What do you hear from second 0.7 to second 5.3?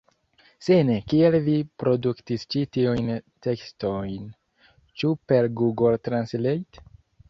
ne, kiel vi produktis ĉi tiujn tekstojn, ĉu